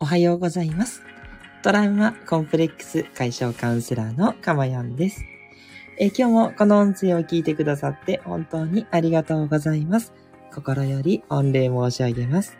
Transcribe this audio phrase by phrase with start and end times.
[0.00, 1.02] おはようございます。
[1.64, 5.24] トラウマコンプレックス解消カウンセラーのかまやんです。
[5.98, 10.12] え今日もこの音声を聞いてくださって本当にありがとうございます。
[10.54, 12.56] 心より御礼申し上げます。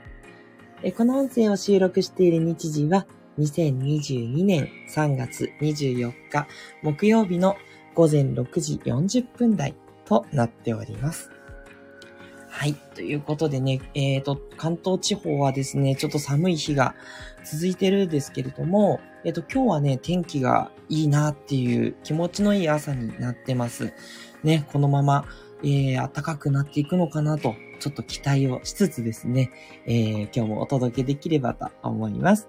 [0.83, 3.07] えこの音声を収録している日時は
[3.39, 6.49] 2022年3月24日
[6.83, 7.57] 木曜日の
[7.95, 9.77] 午前6時40分台
[10.07, 11.31] となっております。
[12.51, 12.75] はい。
[12.95, 16.95] ということでね、えっ、ー、と、関東地方はですね、ちょっと寒い日が
[17.45, 23.93] 続いてるんですけれども、えっ、ー、と、今日はね、天気がいいなっていう気持ちのいい朝になってます。
[24.43, 25.25] ね、このまま、
[25.63, 29.51] えー、暖かくなっていくのかなと、ちょっと期待をしつつですね、
[29.87, 32.49] えー、今日もお届けできればと思います。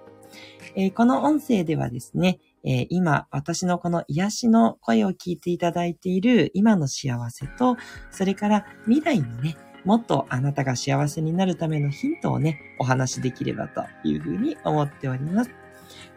[0.76, 7.78] えー、この音声ではですね、えー、今、私のこの癒しの声を聞いていただいている今の幸せと、
[8.12, 15.52] それから未来にね、もっとあなたが幸せになるためのヒントをね、お話しできればというふうに思っております。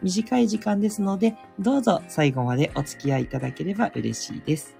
[0.01, 4.75] 短い時間ですので、どうぞ最後までお付き合いいただければ嬉しいです。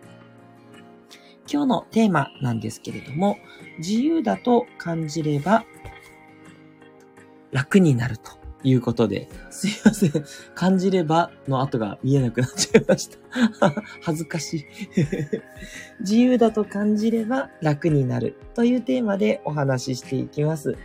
[1.51, 3.37] 今日のテーマなんですけれども、
[3.79, 5.65] 自由だと感じれば
[7.51, 10.11] 楽になるということで、すいません。
[10.55, 13.17] 感じればの後が見えなくなっちゃいました。
[14.01, 14.65] 恥ずかしい
[16.01, 20.77] 自由だと感じれば楽になるというテーマでお話ししていきます。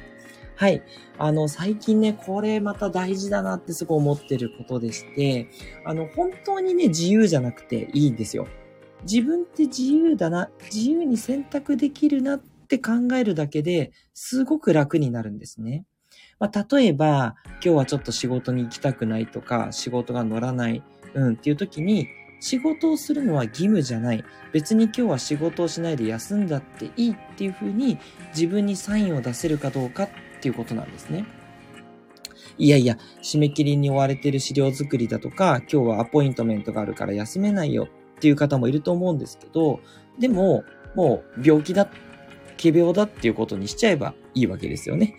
[0.57, 0.83] はい。
[1.19, 5.49] あの、最近ね、これまた大事だなってすごい思ってることでして、
[5.85, 8.49] あの、本当にね、自由じゃなくていいんですよ。
[9.03, 15.85] 自分って自由だな、自由に選択できるなって考えるだけですごく楽になるんですね。
[16.39, 20.83] まあ、例えば、今日はちょっと仕事に行きたくないとか、仕事が乗らない、
[21.15, 22.09] うんっていう時に、
[22.41, 24.25] 仕事をするのは義務じゃない。
[24.53, 30.09] 別に今日は仕事をしないで休んだっていいっていうふうに自分にサインを出せるかどうかっ
[30.41, 31.25] ていうことなんですね。
[32.57, 39.81] いやいや、締め切りに追われてる資料作りだとか、今日はアポイントメントがあるから休めないよっていう方もいると思うんですけど、
[40.19, 41.89] でも、もう病気だ、
[42.61, 45.15] 仮病だっていうことにしちゃえばいいわけですよね。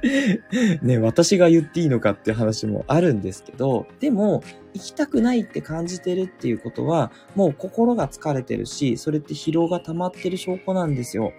[0.82, 4.42] ね、私が言っていいのかって話もあるんですけど、でも、
[4.72, 11.32] 行きたくないって感じてるっていうことは、もう心が疲れてるし、それって疲労が溜まってる証拠なんですよ。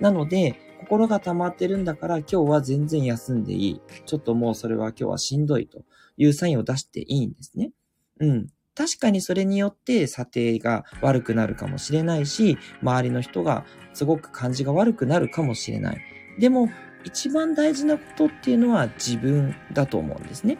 [0.00, 3.80] なので、心が溜まってるんだから今日は全然休んでいい。
[4.04, 5.84] ちょっともうそれは今日はしんどいと
[6.16, 7.70] いうサインを出していいんですね。
[8.18, 8.48] うん。
[8.74, 16.00] 確かにそれによって査定が悪くなるかもしれないし、周りの人がすごく感じが悪くなるかもしれない。
[16.38, 16.70] でも、
[17.04, 20.58] 一番大事なことっていうのは自分だと思うんですね。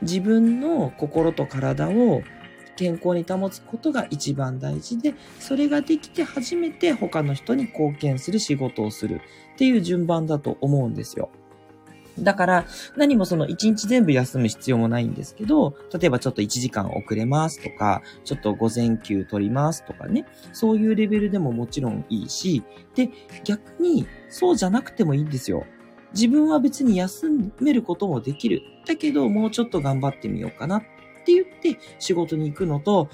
[0.00, 2.22] 自分の心と体を
[2.76, 9.20] 健康に保つことが一番大事で、それができて初めて他の人に貢献する仕事をする
[9.54, 11.30] っていう順番だと思うんですよ。
[12.18, 22.62] だから、何もその一日全部休む必要もないんですけど、例えばちょっと1時間遅れますとか、ちょっと午前休取りますとかね、そういうレベルでももちろんいいし、
[22.94, 23.10] で、
[23.44, 25.64] 逆にそうじゃなくてもいいんですよ。
[26.14, 27.30] 自分は別に休
[27.60, 28.62] めることもできる。
[28.86, 30.82] だけど、もうちょっと頑張ってみようかなっ
[31.24, 33.08] て言って仕事に行くのと、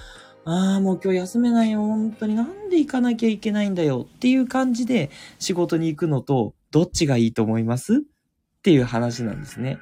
[0.44, 1.80] ああ、もう今日休めないよ。
[1.80, 8.02] 本当になんで行かなきゃいけないんだよっていう感じで仕事に行くのと、どっちがいいと思います？
[8.58, 9.78] っていう話なんですね。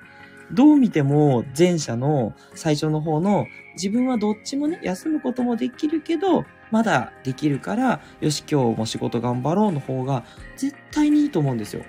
[0.53, 10.25] どう見ても前者の最初の方の自分はどっちもね、休むこともできるけど、まだできるから、よし今日も仕事頑張ろうの方が
[10.56, 11.84] 絶対にいいと思うんですよ。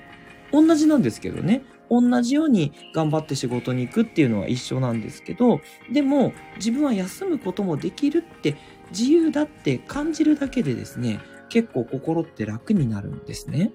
[0.51, 1.63] 同じなんですけどね。
[1.89, 5.61] 同じように頑張って仕事に行くっていうのは一緒なんですけど、
[5.91, 8.55] でも自分は休むこともできるって
[8.89, 11.19] 自由だって感じるだけでですね、
[11.49, 13.71] 結構心って楽になるんですね。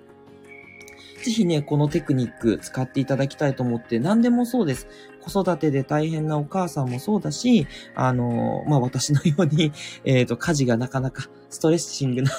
[1.23, 4.89] ぜひね、このテクニック使っていただきたいと思って、何でもそうです。
[5.21, 9.73] 子育てで大変なお母さんもそうだし、あの、まあ、私のように、
[10.05, 12.33] えっ、ー、と、家事がなかなかストレッシングな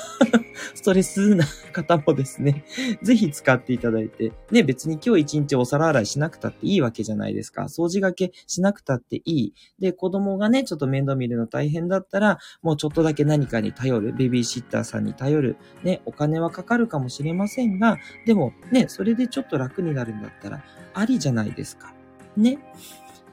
[0.76, 2.66] ストレスな方もですね、
[3.02, 7.64] ぜひ使っていただいて、ね、別に今日一日お皿洗いしなくたっていいわけじゃないですか。
[7.64, 9.54] 掃除がけしなくたっていい。
[9.80, 20.64] で、子供がね、ちょっと面倒見るの大変だったら、もうちょっとだけ何かに頼る、ベビーシッターさんに頼る、ね、お金はかかるかもしれませんが、でもね、それでちょっと楽になるんだったら、
[20.94, 21.94] ありじゃないですか。
[22.38, 22.60] ね。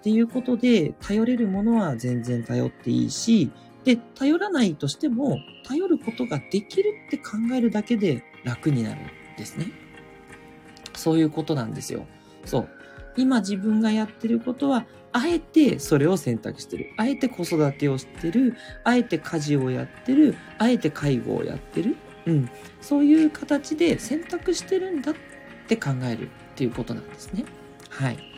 [0.01, 3.51] っていうことで、頼れるものは全然頼っていいし、
[3.85, 9.05] で、頼らないとしても、頼ることができるって考えるだけで楽になるん
[9.37, 9.73] ですね。
[10.95, 12.07] そういうことなんですよ。
[12.45, 12.69] そう。
[13.17, 16.93] 今自分がやってることは、あえてそれを選択してる。
[16.97, 18.55] あえて子育てをしてる。
[18.85, 20.37] あえて家事をやってる。
[20.59, 21.97] あえて介護をやってる。
[22.27, 22.51] うん。
[22.81, 25.15] そういう形で選択してるんだっ
[25.67, 27.45] て考えるっていうことなんですね。
[27.89, 28.30] はい。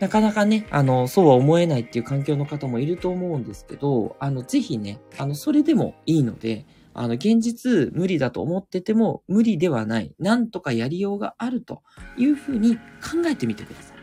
[0.00, 10.14] なかなかね、あの、そうは思えないっていう環境の方もいると思うんですけど、あの、ぜひね、あの、それでもいいので、あの、現実無理だと思ってても無理ではない。
[10.18, 11.82] なんとかやりようがあると
[12.16, 12.80] いうふうに考
[13.26, 13.96] えてみてください。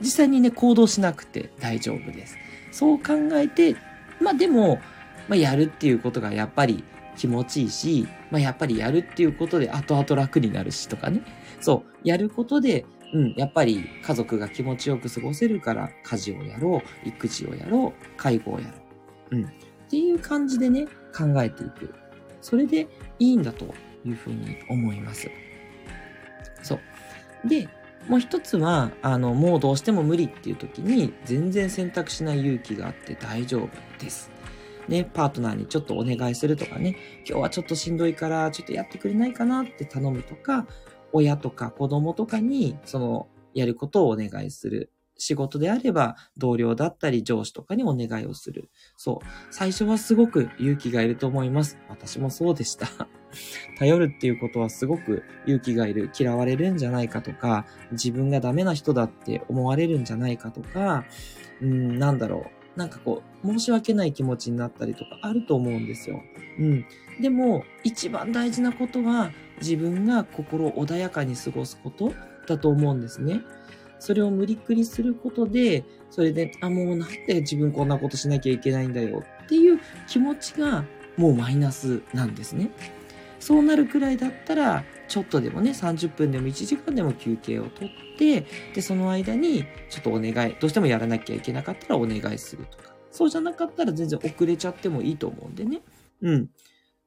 [0.00, 2.36] 実際にね、行動しなくて大丈夫です。
[2.72, 3.76] そう考えて、
[4.20, 4.80] まあでも、
[5.28, 6.84] まあやるっていうことがやっぱり
[7.16, 11.22] 気持ちいいし、まあやっぱりやるっていうことで後々楽になるしとかね。
[11.60, 12.84] そう、やることで、
[13.16, 18.72] うん、やっぱり家族が気持ちよく過ごせるから家事をやろう、育児をやろう、介護をやろ
[19.32, 19.36] う。
[19.36, 19.44] うん。
[19.46, 19.48] っ
[19.88, 20.86] ていう感じでね、
[21.16, 21.94] 考えていく。
[22.42, 22.86] それで
[23.18, 23.74] いいんだと
[24.04, 25.30] いうふうに思います。
[26.62, 27.48] そう。
[27.48, 27.70] で、
[28.06, 34.30] もう一つは、あの、もうどうしても無理っていう時に、全然選択しない勇気があって大丈夫です。
[34.88, 36.96] ね、パートナーにちょっとお願いするとかね、
[37.26, 40.66] 今日はちょっとしんどいからちょっとやってくれないかなって頼むとか、
[41.16, 44.92] 親とか子供とかにそのやることをお願いする。
[45.18, 48.68] 仕事であれば同僚だったり上司とかにお願いをする。
[48.98, 49.26] そう。
[49.50, 51.78] 最初はすごく勇気がいると思います。
[51.88, 52.86] 私もそうでした。
[53.78, 56.10] 頼るっていうことはすごく勇気がいる。
[56.18, 61.06] 嫌われるんじゃないかとか、自分がダメな人だって思われるんじゃないかとか、
[61.62, 62.65] うん、なんだろう。
[62.76, 66.22] なんかこう、申し訳ない気持ちになったりとかあると思うんですよ。
[66.58, 66.84] うん。
[67.20, 72.12] でも、一番大事なことは、自分が心穏やかに過ごすこと
[72.46, 73.40] だと思うんですね。
[73.98, 80.84] それを無理くりすることで、それで、あ、もうなんで自分こんなことしなきゃいけないんだよっていう気持ちが
[81.16, 82.70] もうマイナスなんですね。
[83.40, 87.88] そうなるくらいだったら、ちょっとでもね、30分でも1時間でも休憩をとっ
[88.18, 92.94] て、で、その間に、ちょっとお願い、どうしてもやらなきゃいけなかったらお願いするとか。
[93.10, 95.82] そうじゃなかったら全然遅れちゃってもいいと思うんでね。
[96.22, 96.48] うん。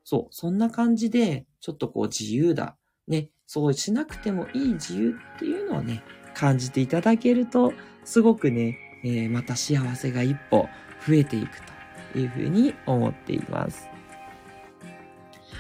[0.04, 0.34] そう。
[0.34, 2.78] そんな感じで、ちょっとこう自由だ。
[3.08, 3.30] ね。
[3.46, 6.04] そうしなくてもいい自由っていうのをね、
[6.34, 7.74] 感じていただけると、
[8.06, 10.68] すごくね、えー、また幸せが一歩
[11.08, 11.60] 増えていく
[12.14, 13.99] というふうに思っています。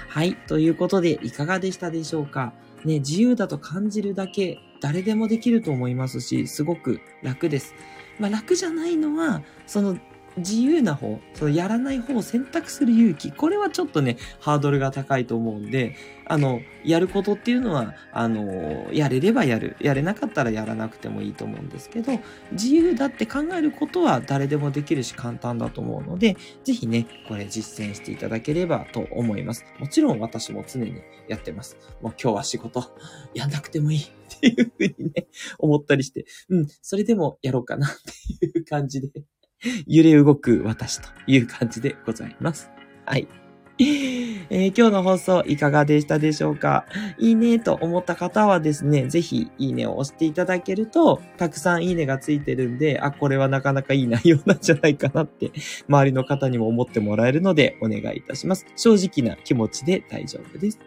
[0.09, 0.35] はい。
[0.35, 2.53] ということで、いかがでしたでしょうか？
[2.83, 7.75] ね、自由だと感じるだけ、誰でもできると思いますし、すごく楽です。
[8.19, 9.97] まあ、楽じゃないのは、その
[10.39, 15.95] 自由な方、そのやらない方を選択する勇気、これはちょっとね、ハードルが高いと思うんで、
[16.25, 19.75] あの、やることっていうのは、あの、やれればやる。
[19.79, 22.19] やれなかったらやらなくてもいいと思うんですけど、
[22.51, 29.65] 自由だって考えることは誰でもできるし簡単だと思うので、ぜひね、これ実践していただければと思います。
[29.79, 31.77] もちろん私も常にやってます。
[32.01, 32.83] もう今日は仕事、
[33.33, 34.03] やんなくてもいいっ
[34.39, 35.27] ていうふうにね、
[35.57, 37.89] 思ったりして、うん、それでもやろうかなっ
[38.39, 39.09] ていう感じで
[39.87, 42.69] 揺れ動く私という感じでございます。
[43.05, 43.27] はい。
[44.51, 46.85] えー、今日の放送いかがでしたでしょうか？
[47.17, 55.51] いいねと思った方はですね、ぜひいいねを押していただけると、たくさんいいねがついてるんで、あ、これはなかなかいい内容なんじゃないかなって、
[55.87, 58.65] 周りの方にも思ってもらえるのでお願いいたします。
[58.75, 60.79] 正直な気持ちで大丈夫です。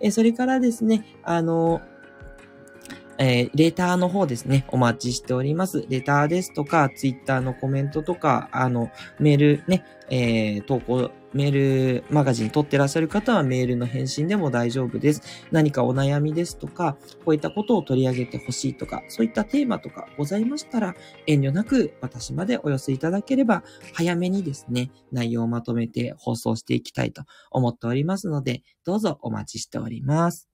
[0.00, 1.95] えー、それからですね、あのー
[3.18, 5.84] えー、レターの方ですね、お待ちしております。
[5.88, 15.22] レターですとか、ツイッターのコメントとか、あの、メールね、えー、投稿、メールマガジン撮ってらっしゃる方はメールの返信でも大丈夫です。
[15.50, 20.94] 何かお悩みですとか、こういったことを取り上げてほしいとか、そういったテーマとかございましたら、
[21.26, 30.48] 遠慮なく私までお寄せいただければ、早めにですね、内容をまとめて放送していきたいと思っておりますので、どうぞお待ちしております。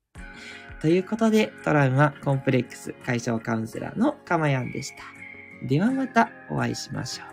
[0.83, 5.05] ということで、トラウマコンプレックス解消カウンセラーのかまやんでした。
[5.65, 7.32] ではまたお会いしましょう。